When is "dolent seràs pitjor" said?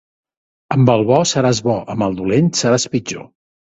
2.23-3.29